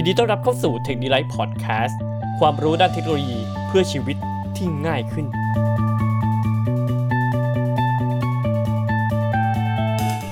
[0.00, 1.96] ยินดีต้อนรับเข้าสู่ t e c h n i l i f e Podcast
[2.40, 4.16] ความรู้ด้านเทคโนโลยีเพื่อชีวิต
[4.56, 5.26] ที่ง่ายขึ้น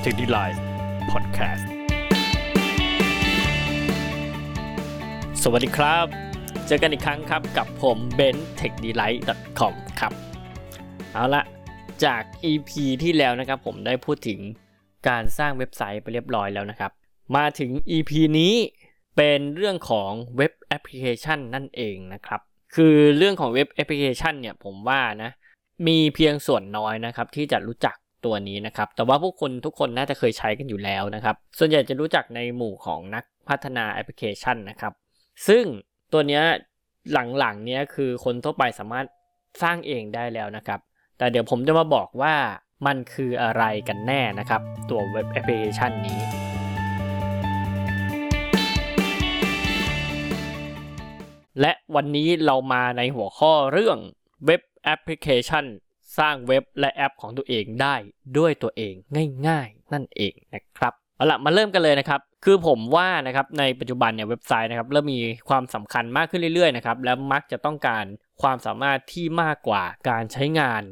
[0.04, 0.58] t e c h n i l i f e
[1.10, 1.64] Podcast
[5.42, 6.06] สวัสดีครับ
[6.66, 10.12] เจอกันอีกครั้งครับกับผมเบน t e c h n i l i f e c o m ครับ
[11.12, 11.42] เอาละ
[12.04, 12.70] จาก EP
[13.02, 14.40] ที่แล้วนะครับผมได้พูดถึง
[15.08, 16.90] การสร้างเว็บไซต์ไปเรียบร้อยแล้วนะครับ
[17.36, 18.54] มาถึง EP นี้
[19.16, 22.40] เป็นเรื่องของเว็บแอปพลิเคชันนั่นเองนะครับ
[22.74, 25.30] คือเรื่องของเว็บแอปพลิเคชันเนี่ยผมว่านะ
[25.86, 34.92] มีเพียงส่วนน้อยนะครับที่จะรู้จักตัวนี้นะครับ แต่ว่าผู้คนทุกคนน่าจะเคยใช้กันอยู่แล้วนะครับ ส่วนใหญ่จะรู้จักในหมู่ของนักพัฒนาแอปพลิเคชันนะครับ
[35.48, 35.64] ซึ่ง
[36.12, 36.42] ตัวเนี้ย
[37.12, 39.06] หลังๆเนี้ยคือคนทั่วไปสามารถ
[39.62, 40.80] สร้างเองได้แล้วนะครับ
[41.18, 42.34] แต่เดี๋ยวผมจะมาบอกว่า
[42.86, 46.45] มันคืออะไรกันแน่นะครับ ตัวเว็บแอปพลิเคชันนี้
[51.60, 53.98] และวันนี้เรามาในหัวข้อเรื่อง
[54.46, 55.64] เว็บแอปพลิเคชัน
[56.18, 57.94] สร้างเว็บและแอปของตัวเองได้
[58.38, 58.94] ด้วยตัวเอง
[59.46, 68.04] ง่ายๆ นั่นเองนะครับเอาละมาเริ่มกันเลยนะครับ คือผมว่านะครับในปัจจุบันเนี่ยเว็บไซต์นะครับเริ่มมีความสำคัญมากขึ้นเรื่อยๆนะครับและมักจะต้องการ
[68.42, 70.82] ความสามารถที่มากกว่าการใช้งาน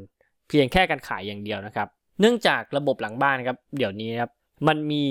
[0.47, 1.87] เพียงแค่การขายอย่างเดียวนะครับ
[2.19, 4.31] เนื่องจากระบบหลังบ้านนะครับเดี๋ยวนี้ครับ
[4.67, 5.05] มันมี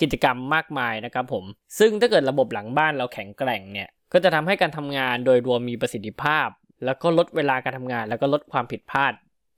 [0.00, 1.44] กิจกรรมมากมายนะครับผม
[1.78, 6.48] ซึ่งถ้าเกิดระบบหลังบ้านเราแข็งแกร่งเนี่ย ก็จะทำให้การทำงานโดยรวมมีประสิทธิภาพ
[6.84, 9.12] แล้วก็ลดเวลาการทำงาน แล้วก็ลดความผิดพลาด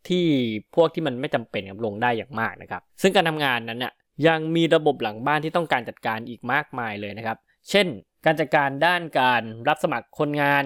[0.09, 0.27] ที่
[0.75, 3.93] พวกที่มันไม่จำเป็นกับลงได้อย่างมากนะครับ ซึ่งการทำงานนั้นน่ย
[4.27, 7.39] ยังมีระบบหลังบ้านที่ต้องการจัดการอีกมากมายเลยนะครับ
[7.71, 7.87] เช่น
[8.25, 10.65] การจัดการด้านการรับสมัครคนงาน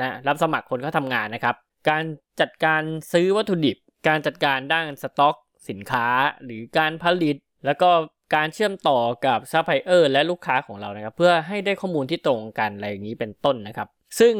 [0.00, 1.56] นะรับสมัครคนเข้าทำงานนะครับ
[1.88, 2.02] การ
[2.40, 3.76] จัดการซื้อวัตถุดิบ
[4.08, 5.36] การจัดการด้านสต็อก
[5.68, 6.08] สินค้า
[6.44, 7.36] หรือการผลิต
[7.66, 7.90] แล้วก็
[8.34, 13.88] การเชื่อมต่อกับซัพพลายเออร์และลูกค้าของเรานะครับ เพื่อให้ได้ข้อมูลที่ตรงกันอะไรอย่างนี้เป็นต้นนะครับ
[14.20, 14.34] ซึ่ง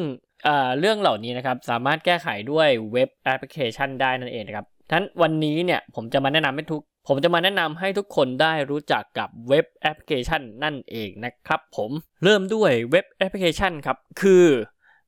[0.78, 11.90] เรื่องเหล่านี้นะครับสามารถแก้ไขด้วยเว็บแอปพลิเคชันได้นั่นเองนะครับงั้นวันนี้เนี่ยผมจะมาแนะนำให้ทุก ผมจะมาแนะนำให้ทุกคนได้รู้จักกับเว็บแอปพลิเคชันนั่นเองนะครับผม
[12.24, 14.46] เริ่มด้วยเว็บแอปพลิเคชันครับคือ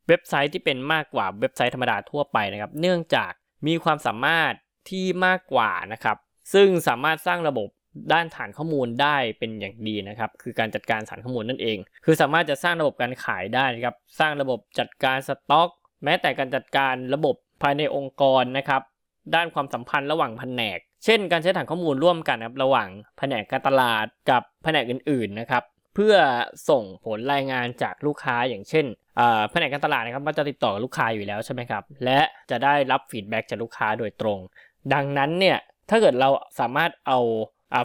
[0.08, 3.32] เว็บไซต์ที่เป็นมากกว่าเว็บไซต์ธรรมดาทั่วไปนะครับ เนื่องจาก
[3.66, 4.52] มีความสามารถ
[4.88, 6.16] ที่มากกว่านะครับ
[6.54, 7.69] ซึ่งสามารถสร้างระบบ
[8.12, 15.68] ด้านฐานข้อมูลได้เป็นอย่างดีนะครับ คือการจัดการฐานข้อมูลนั่นเอง คือสามารถจะสร้างระบบการขายได้นะครับ สร้างระบบจัดการสต็อก
[16.04, 18.82] แม้แต่การจัดการระบบภายในองค์กรนะครับ
[19.34, 25.62] ด้านความสัมพันธ์ระหว่างแผนก เช่น การใช้ฐานข้อมูลร่วมกันนะครับระหว่างแผนกการตลาดกับแผนกอื่น ๆนะครับ
[25.94, 26.14] เพื่อ
[26.68, 28.86] ส่งผลรายงานจากลูกค้าอย่างเช่น
[29.50, 32.20] แผนกการตลาดนะครับมันจะติดต่อลูกค้าอยู่แล้วใช่ไหมครับ และ
[32.50, 34.38] จะได้รับ feedback จากลูกค้าโดยตรง
[34.94, 35.58] ดังนั้นเนี่ย
[35.90, 36.28] ถ้าเกิดเรา
[36.60, 37.18] สามารถเอา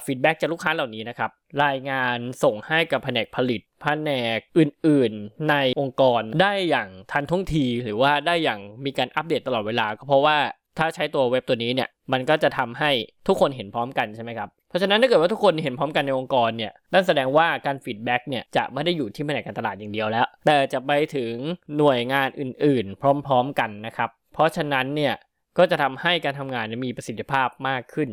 [0.06, 1.29] feedback จากลูกค้าเหล่านี้นะครับ
[1.63, 10.38] รายงานส่งให้กับแผนกผลิต แผนกอื่นๆ ในองค์กรได้อย่างทันท่วงที หรือว่าได้อย่างมีการอัปเดตตลอดเวลาก็เพราะว่า
[10.79, 12.91] ถ้าใช้ตัวเว็บตัวนี้เนี่ยมันก็จะทำให้
[13.28, 21.34] ทุกคนเห็นพร้อมกันใช่ไหมครับ เพราะฉะนั้นถ้าเกิดว่าทุกคนเห็นพร้อมกันในองค์กรเนี่ยนั่นแสดงว่าการ feedback เนี่ยจะไม่ได้อยู่ที่แผนกการตลาดอย่างเดียวแล้ว แต่จะไปถึง
[21.78, 25.13] หน่วยงานอื่น ๆ พร้อม ๆ กันนะครับ เพราะฉะนั้นเนี่ย
[25.57, 28.09] ก็จะทำให้การทำงานมีประสิทธิภาพมากขึ้น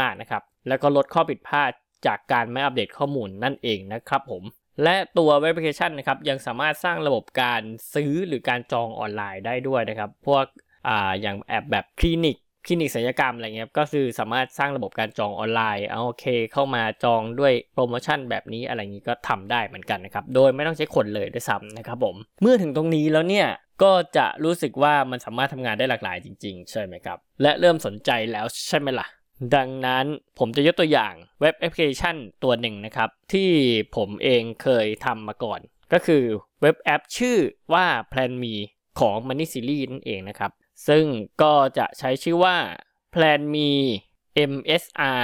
[0.00, 1.70] มาก ๆนะครับ แล้วก็ลดข้อผิดพลาด
[2.06, 4.42] จากการไม่อัปเดตข้อมูลนั่นเองนะครับผม
[4.82, 7.62] และตัวเว็บแอปพลิเคชันนะครับยังสามารถสร้างระบบการ
[7.94, 10.44] ซื้อหรือการจองออนไลน์ได้ด้วยนะครับ พวก
[10.88, 12.36] อ่าอย่างแอปแบบคลินิก
[12.66, 23.46] คลินิกศัลยกรรมอะไรเงี้ยก็คือสามารถสร้างระบบการจองออนไลน์เอาโอเค เข้ามาจองด้วยโปรโมชั่นแบบนี้อะไรงี้ก็ทำได้เหมือนกันนะครับ โดยไม่ต้องใช้คนเลยด้วยซ้ำนะครับผมเมื่อถึงตรงนี้แล้วเนี่ย
[23.82, 29.06] ก็จะรู้สึกว่ามันสามารถทำงานได้หลากหลายจริง ๆ ใช่ไหมครับ และเริ่มสนใจแล้วใช่ไหมล่ะ
[29.54, 30.06] ดังนั้น
[30.38, 33.50] ผมจะยกตัวอย่างเว็บแอปพลิเคชันตัวหนึ่งนะครับ ที่
[33.96, 35.60] ผมเองเคยทำมาก่อน
[35.92, 36.24] ก็คือ
[36.60, 37.36] เว็บแอปชื่อ
[37.72, 38.54] ว่า Plan Me
[39.00, 40.50] ของ Money Series นั่นเองนะครับ
[40.88, 41.04] ซึ่ง
[41.42, 42.56] ก็จะใช้ชื่อว่า
[43.14, 43.68] Plan Me
[44.50, 45.22] msr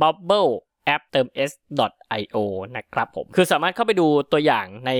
[0.00, 0.52] bubble
[0.94, 1.52] app เติม s
[2.20, 2.36] io
[2.76, 4.92] นะครับผม คือสามารถเข้าไปดูตัวอย่างใน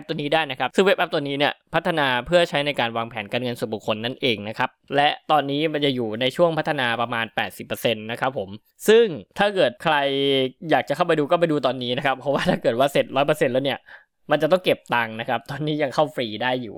[0.00, 7.26] ปตัวนี้ได้นะครับ ซึ่งเว็บแอปตัวนี้เนี่ยพัฒนาเพื่อใช้ในการวางแผนการเงินส่วนบุคคลนั่นเองนะครับ และตอนนี้มันจะอยู่ในช่วงพัฒนาประมาณ
[7.64, 8.48] 80%นะครับผม
[8.88, 9.04] ซึ่ง
[9.38, 9.96] ถ้าเกิดใคร
[10.70, 13.78] อยากจะเข้าไปดูก็ไปดูตอนนี้นะครับ เพราะว่าถ้าเกิดว่าเสร็จ 100%แล้วเนี่ย
[14.30, 16.74] มันจะต้องเก็บตังค์นะครับ ตอนนี้ยังเข้าฟรีได้อยู่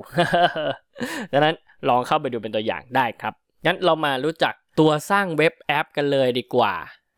[1.32, 1.54] ดังนั้น
[1.88, 3.34] ลองเข้าไปดูเป็นตัวอย่างได้ครับ
[3.66, 6.74] งั้นเรามารู้จักตัวสร้างเว็บแอปกันเลยดีกว่า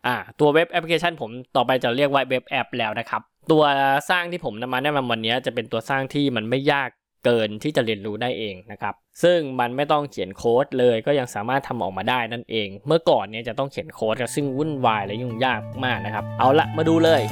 [0.06, 3.64] อ่า ตัวเว็บแอปพลิเคชันผมต่อไปจะเรียกว่าเว็บแอปแล้วนะครับ ตัว
[4.10, 6.88] สร้างที่ผมนำมาแนะนำวันนี้จะเป็นตัวสร้างที่มันไม่ยาก
[7.24, 17.22] เกินที่จะเรียนรู้ได้เองนะครับ ซึ่งมันไม่ต้องเขียนโค้ดเลยก็ยังสามารถทำออกมาได้นั่นเอง เมื่อก่อนเนี่ยจะต้องเขียนโค้ดซึ่งวุ่นวายและยุ่งยากมากนะครับ เอาละมาดูเลย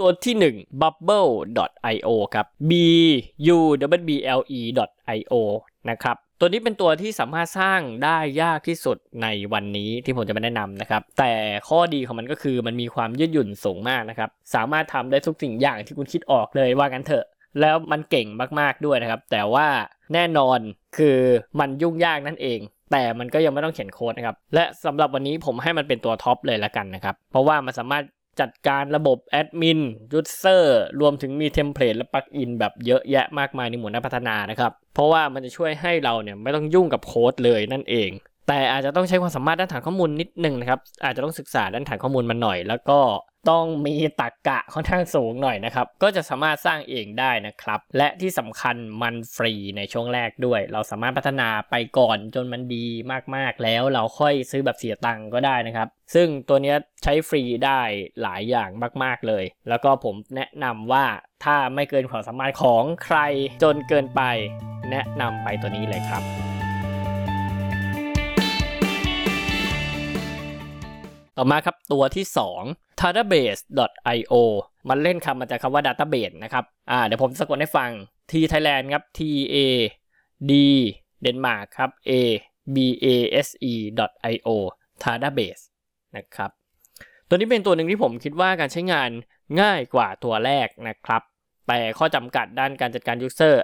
[0.00, 2.72] ตัวที่ 1 bubble.io ครับ b
[3.56, 3.58] u
[3.92, 5.34] w b l e.io
[5.90, 11.32] นะครับ ตัวนี้เป็นตัวที่สามารถสร้างได้ยากที่สุดในวันนี้ที่ผมจะมาแนะนำนะครับ แต่
[11.68, 17.24] ข้อดีของมันก็คือมันมีความยืดหยุ่นสูงมากนะครับ สามารถทำได้ทุกสิ่งอย่างที่คุณคิดออกเลยว่ากันเถอะ
[17.60, 18.26] แล้วมันเก่ง
[18.60, 19.66] มากๆด้วยนะครับ แต่ว่า
[20.14, 20.58] แน่นอน
[20.98, 21.18] คือ
[21.60, 22.60] มันยุ่งยากนั่นเอง
[22.92, 28.04] แต่มันก็ยังไม่ต้องเขียนโค้ดนะครับ และสำหรับวันนี้ผมให้มันเป็นตัว top เลยละกันนะครับ เพราะว่ามันสามารถ
[28.40, 29.80] จัดการระบบ admin
[30.12, 38.10] user รวมถึงมี template และ plugin แบบเยอะแยะมากมายในหมวดนักพัฒนานะครับ เพราะว่ามันจะช่วยให้เราเนี่ยไม่ต้องยุ่งกับโค้ดเลยนั่นเอง
[38.48, 42.98] แต่อาจจะต้องใช้ความสามารถด้านฐานข้อมูลนิดหนึ่งนะครับ อาจจะต้องศึกษาด้านฐานข้อมูลมันหน่อย แล้วก็
[43.50, 52.86] ต้องมีตรรกกะค่อนข้างสูงหน่อยนะครับ ก็จะสามารถสร้างเองได้นะครับ และที่สำคัญมันฟรีในช่วงแรกด้วย เราสามารถพัฒนาไปก่อนจนมันดี
[53.36, 57.80] มากๆ แล้วเราค่อยซื้อแบบเสียตังค์ก็ได้นะครับ ซึ่งตัวนี้ใช้ฟรีได้
[58.22, 58.70] หลายอย่าง
[59.02, 61.04] มาก ๆเลย แล้วก็ผมแนะนำว่า
[61.44, 63.18] ถ้าไม่เกินความสามารถของใคร
[63.62, 64.22] จนเกินไป
[64.90, 66.49] แนะนำไปตัวนี้เลยครับ
[71.36, 72.24] ต่อมาครับตัวที่
[72.62, 74.34] 2 database.io
[74.88, 77.90] มันเล่นคำมาจากคำว่า database นะครับอ่าเดี๋ยวผมสะกดให้ฟัง
[78.30, 79.20] T Thailand ครับ T
[79.54, 79.56] A
[80.50, 80.52] D
[81.22, 82.12] เดนมาร์กครับ A
[82.74, 83.06] B A
[83.46, 83.74] S E
[84.32, 84.48] .io
[85.02, 85.62] database
[86.16, 86.50] นะครับ
[87.28, 89.10] ตัวนี้เป็นตัวหนึ่งที่ผมคิดว่าการใช้งาน
[89.60, 91.22] ง่ายกว่าตัวแรกนะครับ
[91.68, 93.56] แต่ข้อจำกัดด้านการจัดการ user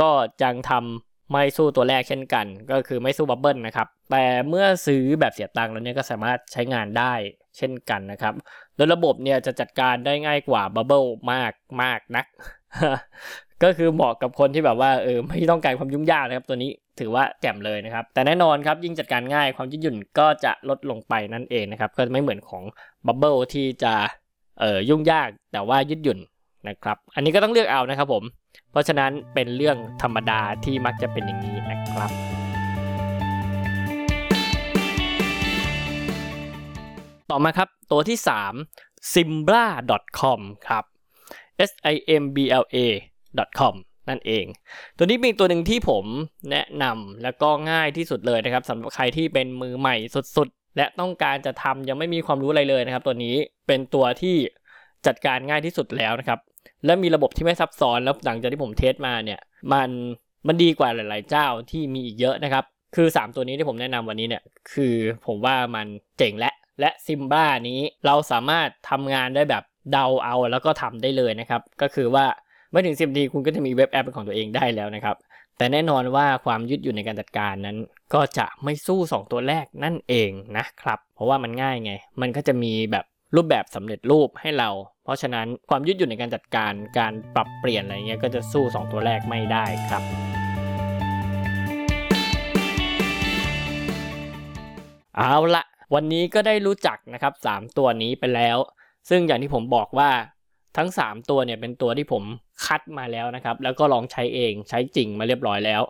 [0.00, 0.10] ก็
[0.42, 7.12] ยังทำ ไม่สู้ตัวแรกเช่นกัน ก็คือไม่สู้บับเบิลนะครับ แต่เมื่อซื้อแบบเสียตังค์แล้วเนี่ยก็สามารถใช้งานได้
[7.56, 8.34] เช่นกันนะครับ
[8.76, 12.26] โดยระบบเนี่ยจะจัดการได้ง่ายกว่าบับเบิลมากมากนัก
[13.62, 22.64] ก็คือเหมาะกับคนที่แบบว่าเออไม่ต้องการความยุ่งยากนะครับ ตัวนี้ถือว่าแจ่มเลยนะครับ แต่แน่นอนครับยิ่งจัดการง่ายความยืดหยุ่นก็จะลดลงไปนั่นเองนะครับ ก็ไม่เหมือนของ
[23.06, 23.94] บับเบิลที่จะ
[24.60, 26.18] เออยุ่งยากแต่ว่ายืดหยุ่น
[26.68, 28.24] นะครับ อันนี้ก็ต้องเลือกเอานะครับผม
[28.70, 32.10] เพราะฉะนั้นเป็นเรื่องธรรมดาที่มักจะเป็นอย่างนี้นะครับ
[37.30, 38.18] ต่อมาครับตัวที่
[38.66, 40.84] 3 simbla.com ครับ
[41.68, 42.76] s i m b l a
[43.58, 43.74] com
[44.08, 44.46] นั่นเอง
[44.96, 46.04] ตัวนี้เป็นตัวหนึ่งที่ผม
[46.50, 49.96] แนะนำแล้วก็ง่ายที่สุดเลยนะครับสำหรับใครที่เป็นมือใหม่
[50.36, 53.34] สุดๆ และต้องการจะทำยังไม่มีความรู้อะไรเลยนะครับ ตัวนี้
[53.66, 54.36] เป็นตัวที่
[55.06, 56.38] จัดการง่ายที่สุดแล้วนะครับ
[56.84, 59.40] และมีระบบที่ไม่ซับซ้อนแล้วหลังจากที่ผมเทสมาเนี่ย
[59.72, 59.90] มัน
[60.46, 62.64] มันดีกว่าหลาย ๆ เจ้าที่มีอีกเยอะนะครับ
[62.96, 64.42] คือ 3 ตัวนี้ที่ผมแนะนำวันนี้เนี่ย
[64.72, 64.94] คือ
[65.26, 65.86] ผมว่ามัน
[66.18, 69.62] เจ๋งและและซิมบ้านี้เราสามารถทำงานได้แบบ
[69.92, 72.24] เดาเอาแล้วก็ทำได้เลยนะครับ ก็คือว่า
[72.70, 75.16] ไม่ถึง 10นาทีคุณก็จะมีเว็บแอปเป็นของตัวเองได้แล้วนะครับ
[75.56, 77.76] แต่แน่นอนว่าความยืดหยุ่นในการจัดการนั้น
[78.14, 83.04] ก็จะไม่สู้ 2 ตัวแรกนั่นเองนะครับ เพราะว่ามันง่ายไง มันก็จะมีแบบ
[83.36, 84.70] รูปแบบสำเร็จรูปให้เรา
[85.04, 90.02] เพราะฉะนั้นความยืดหยุ่นในการจัดการการปรับเปลี่ยนอะไรเงี้ยก็จะสู้ 2 ตัวแรกไม่ได้ครับ
[95.16, 98.58] เอาละวันนี้ก็ได้รู้จักนะครับ 3 ตัวนี้ไปแล้ว
[99.08, 100.10] ซึ่งอย่างที่ผมบอกว่า
[100.76, 102.24] ทั้ง 3 ตัวเนี่ยเป็นตัวที่ผม
[102.66, 105.82] คัดมาแล้วนะครับ แล้วก็ลองใช้เองใช้จริงมาเรียบร้อยแล้ว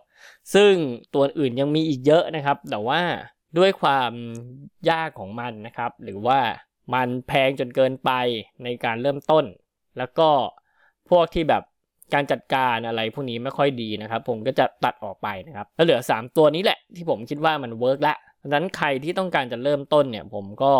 [0.55, 0.73] ซึ่ง
[1.15, 3.01] ตัวอื่นยังมีอีกเยอะนะครับ แต่ว่า
[3.59, 4.13] ด้วยความ
[4.91, 6.39] ยากของมันนะครับ หรือว่า
[6.95, 8.11] มันแพงจนเกินไป
[8.65, 9.45] ในการเริ่มต้น
[9.99, 10.29] แล้วก็
[11.11, 11.63] พวกที่แบบ
[12.15, 20.73] การจัดการอะไรพวกนี้ไม่ค่อยดีนะครับ ผมก็จะตัดออกไปนะครับแล้วเหลือ 3 ตัวนี้แหละที่ผมคิดว่ามันเวิร์กละดังนั้นใครที่ต้องการจะเริ่มต้นเนี่ย ผมก็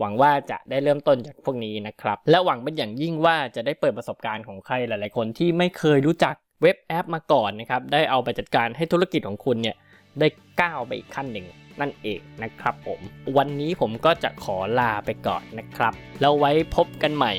[0.00, 9.76] หวังว่าจะได้เริ่มต้นจากพวกนี้นะครับ และหวังเป็นอย่างยิ่งว่าจะได้เปิดประสบการณ์ของใครหลาย ๆ คนที่ไม่เคยรู้จักเว็บแอปมาก่อนนะครับได้เอาไปจัดการให้ธุรกิจของคุณเนี่ย
[10.20, 10.28] ได้
[10.60, 11.46] ก้าวไปอีกขั้นหนึ่ง
[11.80, 13.00] นั่นเองนะครับผม
[13.36, 17.32] วันนี้ผมก็จะขอลาไปก่อนนะครับ แล้วไว้พบกันใหม่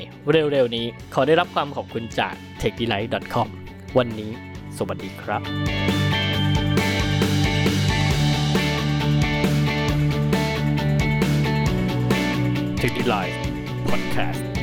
[0.52, 3.48] เร็วๆนี้ ขอได้รับความขอบคุณจาก techdelight.com
[3.98, 4.30] วันนี้
[4.78, 5.42] สวัสดีครับ
[12.80, 13.36] Techdelight
[13.88, 14.59] Podcast